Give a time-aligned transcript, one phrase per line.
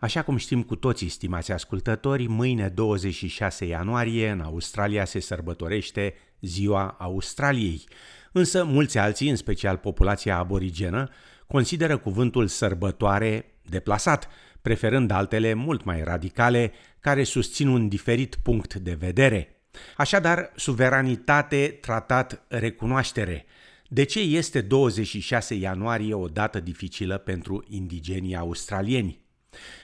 [0.00, 6.96] Așa cum știm cu toții, stimați ascultători, mâine 26 ianuarie în Australia se sărbătorește Ziua
[6.98, 7.84] Australiei.
[8.32, 11.08] Însă mulți alții, în special populația aborigenă,
[11.46, 14.28] consideră cuvântul sărbătoare deplasat,
[14.62, 19.62] preferând altele mult mai radicale care susțin un diferit punct de vedere.
[19.96, 23.46] Așadar, suveranitate, tratat, recunoaștere.
[23.88, 29.26] De ce este 26 ianuarie o dată dificilă pentru indigenii australieni?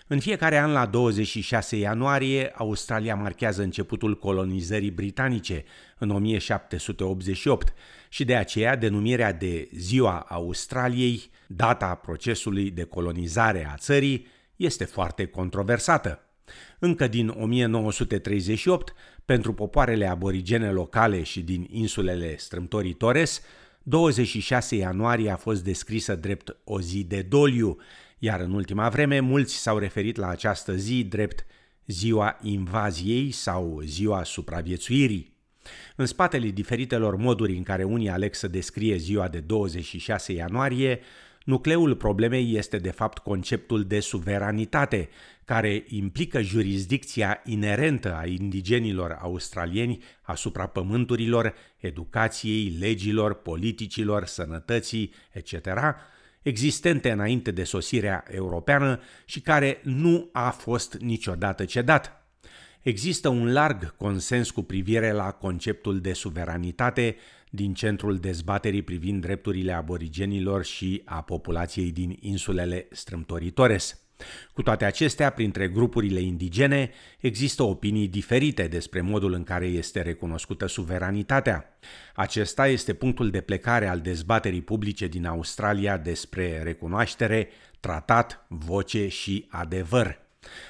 [0.07, 5.65] În fiecare an, la 26 ianuarie, Australia marchează începutul colonizării britanice
[5.99, 7.75] în 1788
[8.09, 15.27] și de aceea denumirea de Ziua Australiei, data procesului de colonizare a țării, este foarte
[15.27, 16.19] controversată.
[16.79, 18.95] Încă din 1938,
[19.25, 23.43] pentru popoarele aborigene locale și din insulele strâmtorii Torres,
[23.83, 27.77] 26 ianuarie a fost descrisă drept o zi de doliu,
[28.19, 31.47] iar în ultima vreme mulți s-au referit la această zi drept
[31.87, 35.33] ziua invaziei sau ziua supraviețuirii.
[35.97, 41.01] În spatele diferitelor moduri în care unii aleg să descrie ziua de 26 ianuarie,
[41.45, 45.09] nucleul problemei este de fapt conceptul de suveranitate,
[45.45, 55.53] care implică jurisdicția inerentă a indigenilor australieni asupra pământurilor, educației, legilor, politicilor, sănătății, etc.,
[56.45, 62.27] existente înainte de sosirea europeană și care nu a fost niciodată cedat.
[62.83, 67.17] Există un larg consens cu privire la conceptul de suveranitate
[67.51, 74.04] din centrul dezbaterii privind drepturile aborigenilor și a populației din insulele strâmtoritores.
[74.53, 80.67] Cu toate acestea, printre grupurile indigene există opinii diferite despre modul în care este recunoscută
[80.67, 81.79] suveranitatea.
[82.15, 87.49] Acesta este punctul de plecare al dezbaterii publice din Australia despre recunoaștere,
[87.81, 90.23] tratat, voce și adevăr.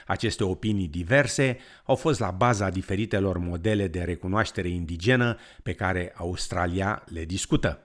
[0.06, 7.04] Aceste opinii diverse au fost la baza diferitelor modele de recunoaștere indigenă pe care Australia
[7.12, 7.78] le discută.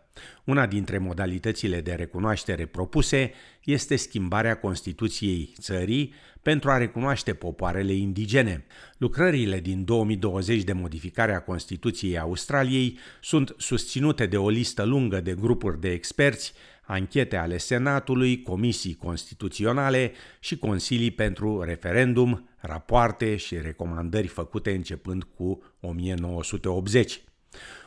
[0.43, 3.31] Una dintre modalitățile de recunoaștere propuse
[3.63, 8.65] este schimbarea Constituției țării pentru a recunoaște popoarele indigene.
[8.97, 15.33] Lucrările din 2020 de modificare a Constituției Australiei sunt susținute de o listă lungă de
[15.33, 24.27] grupuri de experți, anchete ale Senatului, comisii constituționale și consilii pentru referendum, rapoarte și recomandări
[24.27, 27.21] făcute începând cu 1980.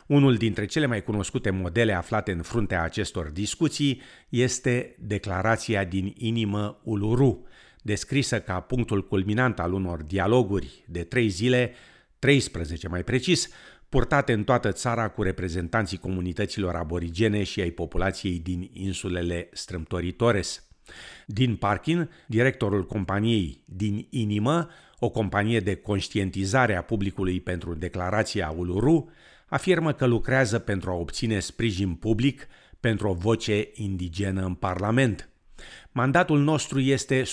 [0.07, 6.81] Unul dintre cele mai cunoscute modele aflate în fruntea acestor discuții este declarația din inimă
[6.83, 7.47] Uluru,
[7.81, 11.73] descrisă ca punctul culminant al unor dialoguri de trei zile,
[12.19, 13.49] 13 mai precis,
[13.89, 20.67] purtate în toată țara cu reprezentanții comunităților aborigene și ai populației din insulele strâmtoritores.
[21.25, 24.69] Din Parkin, directorul companiei Din Inimă,
[24.99, 29.09] o companie de conștientizare a publicului pentru declarația Uluru,
[29.53, 32.47] afirmă că lucrează pentru a obține sprijin public
[32.79, 35.29] pentru o voce indigenă în Parlament.
[35.91, 37.23] Mandatul nostru este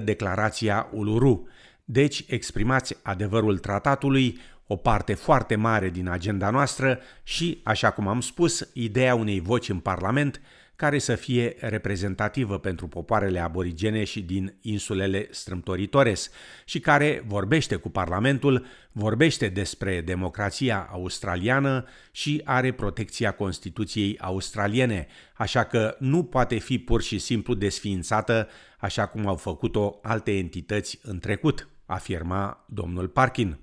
[0.00, 1.46] 100% declarația Uluru,
[1.84, 8.20] deci exprimați adevărul tratatului, o parte foarte mare din agenda noastră și, așa cum am
[8.20, 10.40] spus, ideea unei voci în Parlament
[10.76, 16.30] care să fie reprezentativă pentru popoarele aborigene și din insulele strâmtoritores
[16.64, 25.64] și care vorbește cu Parlamentul, vorbește despre democrația australiană și are protecția Constituției australiene, așa
[25.64, 31.18] că nu poate fi pur și simplu desființată așa cum au făcut-o alte entități în
[31.18, 33.58] trecut, afirma domnul Parkin.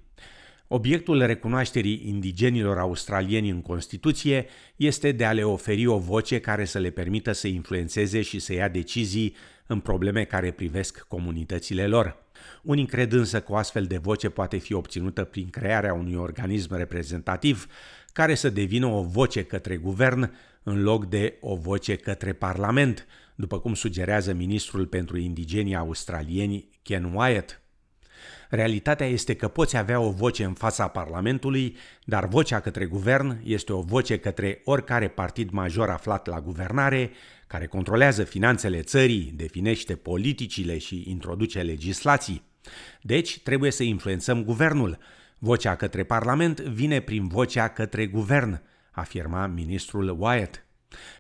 [0.72, 6.80] Obiectul recunoașterii indigenilor australieni în Constituție este de a le oferi o voce care să
[6.80, 9.36] le permită să influențeze și să ia decizii
[9.66, 12.24] în probleme care privesc comunitățile lor.
[12.64, 16.76] Unii cred însă că o astfel de voce poate fi obținută prin crearea unui organism
[16.76, 17.68] reprezentativ
[18.14, 23.60] care să devină o voce către guvern în loc de o voce către Parlament, după
[23.60, 27.62] cum sugerează ministrul pentru indigenii australieni Ken Wyatt.
[28.50, 31.76] Realitatea este că poți avea o voce în fața Parlamentului,
[32.06, 37.12] dar vocea către guvern este o voce către oricare partid major aflat la guvernare,
[37.48, 42.44] care controlează finanțele țării, definește politicile și introduce legislații.
[43.02, 44.98] Deci trebuie să influențăm guvernul.
[45.38, 48.62] Vocea către Parlament vine prin vocea către guvern,
[48.92, 50.66] afirma ministrul Wyatt.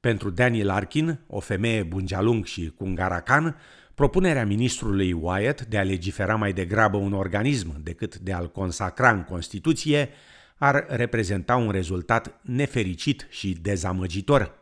[0.02, 3.56] Pentru Daniel Larkin, o femeie bunjalung și cungaracan,
[4.00, 9.24] Propunerea ministrului Wyatt de a legifera mai degrabă un organism decât de a-l consacra în
[9.24, 10.10] Constituție
[10.58, 14.60] ar reprezenta un rezultat nefericit și dezamăgitor.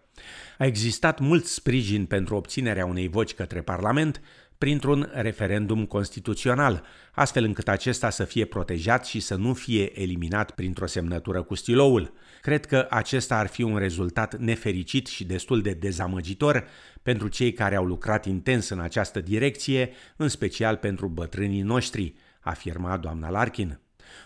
[0.57, 4.21] A existat mult sprijin pentru obținerea unei voci către Parlament
[4.57, 10.85] printr-un referendum constituțional, astfel încât acesta să fie protejat și să nu fie eliminat printr-o
[10.85, 12.13] semnătură cu stiloul.
[12.41, 16.67] Cred că acesta ar fi un rezultat nefericit și destul de dezamăgitor
[17.03, 22.97] pentru cei care au lucrat intens în această direcție, în special pentru bătrânii noștri, afirma
[22.97, 23.79] doamna Larkin.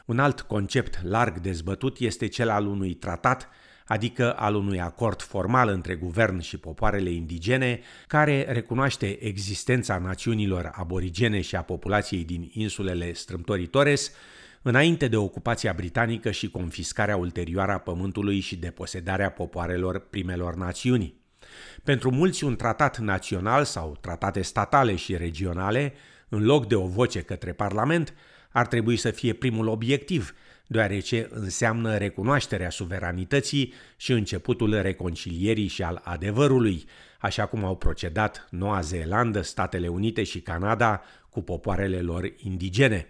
[0.06, 3.50] Un alt concept larg dezbătut este cel al unui tratat
[3.92, 11.42] adică al unui acord formal între guvern și popoarele indigene, care recunoaște existența națiunilor aborigene
[11.42, 14.12] și a populației din insulele Strâmtorii Torres,
[14.62, 21.14] înainte de ocupația britanică și confiscarea ulterioară a pământului și deposedarea popoarelor primelor națiuni.
[21.84, 25.94] Pentru mulți, un tratat național sau tratate statale și regionale,
[26.30, 28.14] în loc de o voce către Parlament,
[28.52, 30.34] ar trebui să fie primul obiectiv,
[30.72, 36.86] deoarece înseamnă recunoașterea suveranității și începutul reconcilierii și al adevărului,
[37.20, 43.08] așa cum au procedat Noua Zeelandă, Statele Unite și Canada cu popoarele lor indigene.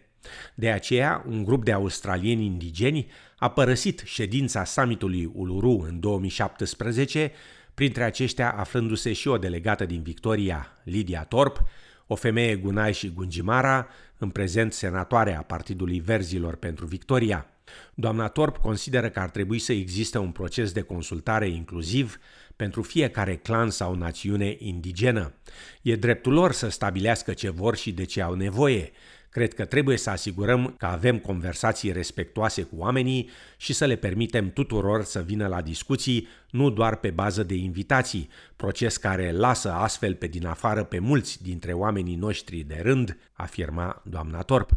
[0.55, 7.31] De aceea, un grup de australieni indigeni a părăsit ședința summitului Uluru în 2017,
[7.73, 11.63] printre aceștia aflându-se și o delegată din Victoria, Lydia Torp,
[12.07, 13.87] o femeie Gunai și Gungimara,
[14.17, 17.50] în prezent senatoare a Partidului Verzilor pentru Victoria.
[17.93, 22.19] Doamna Torp consideră că ar trebui să existe un proces de consultare inclusiv
[22.55, 25.33] pentru fiecare clan sau națiune indigenă.
[25.81, 28.91] E dreptul lor să stabilească ce vor și de ce au nevoie.
[29.29, 34.51] Cred că trebuie să asigurăm că avem conversații respectoase cu oamenii și să le permitem
[34.51, 40.15] tuturor să vină la discuții, nu doar pe bază de invitații, proces care lasă astfel
[40.15, 44.71] pe din afară pe mulți dintre oamenii noștri de rând, afirma doamna Torp.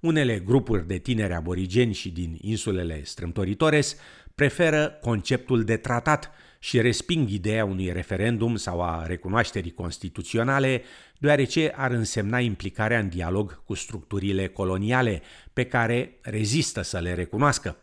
[0.00, 3.96] Unele grupuri de tineri aborigeni și din insulele strâmtoritores
[4.34, 10.82] preferă conceptul de tratat și resping ideea unui referendum sau a recunoașterii constituționale,
[11.18, 15.22] deoarece ar însemna implicarea în dialog cu structurile coloniale,
[15.52, 17.76] pe care rezistă să le recunoască.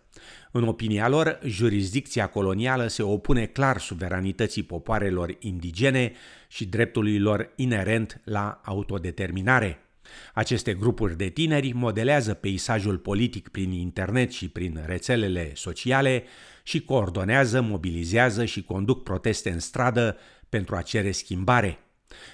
[0.51, 6.11] În opinia lor, jurisdicția colonială se opune clar suveranității popoarelor indigene
[6.47, 9.84] și dreptului lor inerent la autodeterminare.
[10.33, 16.23] Aceste grupuri de tineri modelează peisajul politic prin internet și prin rețelele sociale
[16.63, 20.17] și coordonează, mobilizează și conduc proteste în stradă
[20.49, 21.79] pentru a cere schimbare.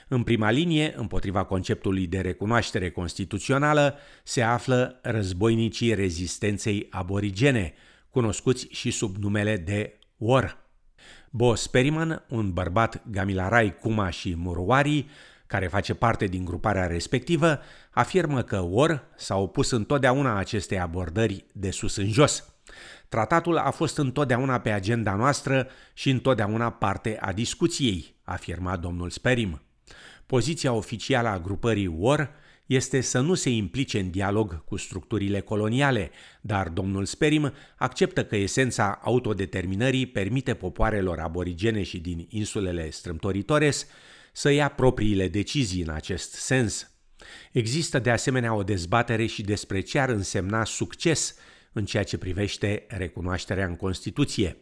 [0.07, 7.73] În prima linie, împotriva conceptului de recunoaștere constituțională, se află războinicii rezistenței aborigene,
[8.09, 10.57] cunoscuți și sub numele de WAR.
[11.29, 15.05] Bo Speriman, un bărbat Gamilarai Kuma și Muruari,
[15.51, 17.59] care face parte din gruparea respectivă,
[17.91, 22.53] afirmă că OR s-a opus întotdeauna acestei abordări de sus în jos.
[23.09, 29.61] Tratatul a fost întotdeauna pe agenda noastră și întotdeauna parte a discuției, afirma domnul Sperim.
[30.25, 32.29] Poziția oficială a grupării OR
[32.65, 36.11] este să nu se implice în dialog cu structurile coloniale,
[36.41, 43.87] dar domnul Sperim acceptă că esența autodeterminării permite popoarelor aborigene și din insulele strâmtoritores
[44.31, 46.91] să ia propriile decizii în acest sens.
[47.51, 51.35] Există de asemenea o dezbatere și despre ce ar însemna succes
[51.73, 54.57] în ceea ce privește recunoașterea în Constituție.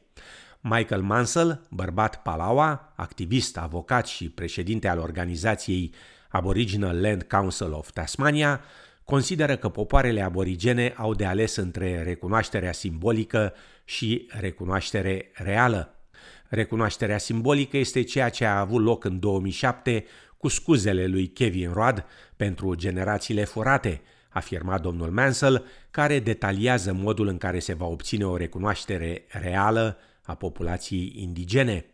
[0.61, 5.93] Michael Mansell, bărbat Palawa, activist, avocat și președinte al organizației
[6.29, 8.61] Aboriginal Land Council of Tasmania,
[9.03, 13.53] consideră că popoarele aborigene au de ales între recunoașterea simbolică
[13.85, 15.98] și recunoaștere reală.
[16.47, 20.05] Recunoașterea simbolică este ceea ce a avut loc în 2007
[20.37, 27.37] cu scuzele lui Kevin Rudd pentru generațiile furate, afirma domnul Mansell, care detaliază modul în
[27.37, 31.85] care se va obține o recunoaștere reală a populației indigene.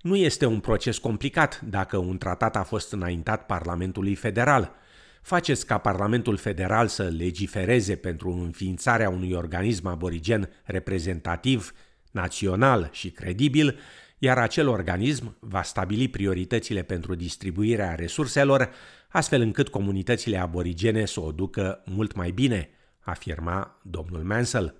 [0.00, 4.74] Nu este un proces complicat dacă un tratat a fost înaintat Parlamentului Federal.
[5.22, 11.72] Faceți ca Parlamentul Federal să legifereze pentru înființarea unui organism aborigen reprezentativ
[12.16, 13.78] național și credibil,
[14.18, 18.70] iar acel organism va stabili prioritățile pentru distribuirea resurselor,
[19.08, 22.68] astfel încât comunitățile aborigene să o ducă mult mai bine,
[23.00, 24.74] afirma domnul Mansell.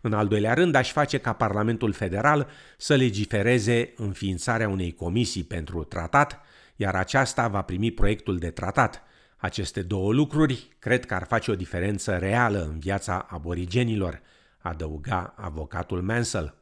[0.00, 5.84] În al doilea rând, aș face ca Parlamentul Federal să legifereze înființarea unei comisii pentru
[5.84, 6.40] tratat,
[6.76, 9.02] iar aceasta va primi proiectul de tratat.
[9.36, 14.20] Aceste două lucruri cred că ar face o diferență reală în viața aborigenilor,
[14.58, 16.61] adăuga avocatul Mansell.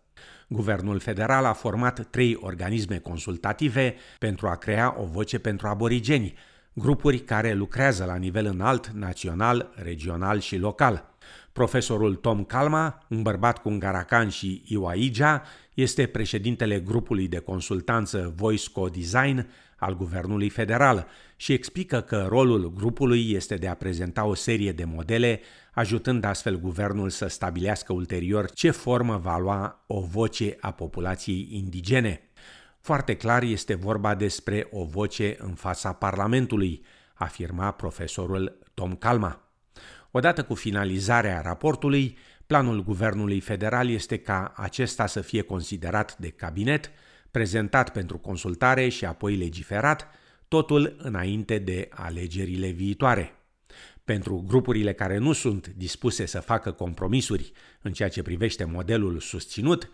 [0.53, 6.35] Guvernul federal a format trei organisme consultative pentru a crea o voce pentru aborigeni,
[6.73, 11.10] grupuri care lucrează la nivel înalt, național, regional și local.
[11.53, 15.43] Profesorul Tom Calma, un bărbat cu un garacan și Iwaija,
[15.75, 21.07] este președintele grupului de consultanță Voice Co-Design al Guvernului Federal
[21.37, 25.41] și explică că rolul grupului este de a prezenta o serie de modele,
[25.73, 32.31] ajutând astfel guvernul să stabilească ulterior ce formă va lua o voce a populației indigene.
[32.81, 36.85] Foarte clar este vorba despre o voce în fața Parlamentului,
[37.15, 39.50] afirma profesorul Tom Calma.
[40.11, 46.91] Odată cu finalizarea raportului, planul Guvernului Federal este ca acesta să fie considerat de cabinet,
[47.31, 50.09] prezentat pentru consultare și apoi legiferat,
[50.49, 53.35] totul înainte de alegerile viitoare.
[54.05, 57.53] Pentru grupurile care nu sunt dispuse să facă compromisuri
[57.83, 59.91] în ceea ce privește modelul susținut,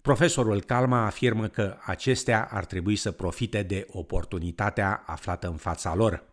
[0.00, 6.27] profesorul Calma afirmă că acestea ar trebui să profite de oportunitatea aflată în fața lor.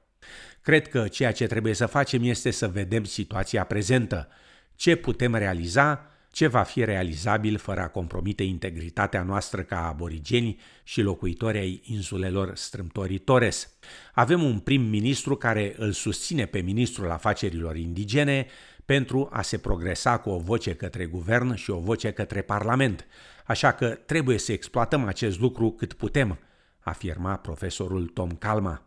[0.62, 4.28] Cred că ceea ce trebuie să facem este să vedem situația prezentă,
[4.76, 11.02] ce putem realiza, ce va fi realizabil fără a compromite integritatea noastră ca aborigeni și
[11.02, 13.70] locuitori ai insulelor strâmtorii Torres.
[14.14, 18.48] Avem un prim-ministru care îl susține pe ministrul afacerilor indigene
[18.86, 23.06] pentru a se progresa cu o voce către guvern și o voce către parlament,
[23.46, 26.40] așa că trebuie să exploatăm acest lucru cât putem,
[26.80, 28.85] afirma profesorul Tom Calma.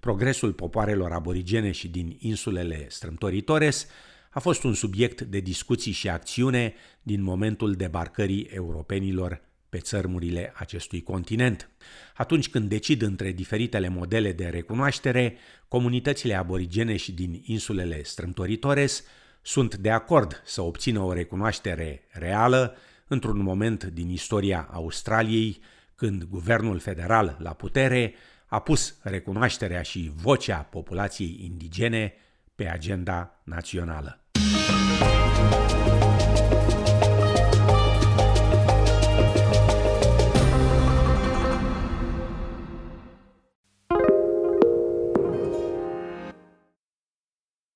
[0.00, 3.86] Progresul popoarelor aborigene și din insulele strâmtorii Torres
[4.30, 11.02] a fost un subiect de discuții și acțiune din momentul debarcării europenilor pe țărmurile acestui
[11.02, 11.70] continent.
[12.16, 15.36] Atunci când decid între diferitele modele de recunoaștere,
[15.68, 19.04] comunitățile aborigene și din insulele strâmtorii Torres
[19.42, 22.76] sunt de acord să obțină o recunoaștere reală
[23.06, 25.60] într-un moment din istoria Australiei,
[25.94, 28.14] când guvernul federal la putere
[28.54, 32.12] a pus recunoașterea și vocea populației indigene
[32.54, 34.23] pe agenda națională.